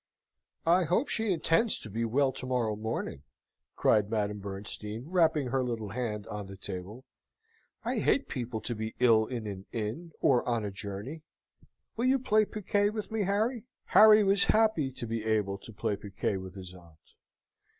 "I 0.65 0.85
hope 0.85 1.09
she 1.09 1.31
intends 1.31 1.77
to 1.77 1.87
be 1.87 2.05
well 2.05 2.31
to 2.31 2.47
morrow 2.47 2.75
morning," 2.75 3.21
cried 3.75 4.09
Madame 4.09 4.39
Bernstein, 4.39 5.03
rapping 5.07 5.49
her 5.49 5.63
little 5.63 5.89
hand 5.89 6.25
on 6.25 6.47
the 6.47 6.57
table. 6.57 7.05
"I 7.85 7.99
hate 7.99 8.27
people 8.27 8.61
to 8.61 8.73
be 8.73 8.95
ill 8.99 9.27
in 9.27 9.45
an 9.45 9.67
inn, 9.71 10.13
or 10.19 10.43
on 10.49 10.65
a 10.65 10.71
journey. 10.71 11.21
Will 11.97 12.05
you 12.05 12.17
play 12.17 12.45
piquet 12.45 12.89
with 12.89 13.11
me, 13.11 13.21
Harry?" 13.25 13.65
Harry 13.85 14.23
was 14.23 14.45
happy 14.45 14.89
to 14.91 15.05
be 15.05 15.23
able 15.23 15.59
to 15.59 15.71
play 15.71 15.95
piquet 15.95 16.37
with 16.37 16.55
his 16.55 16.73
aunt. 16.73 16.97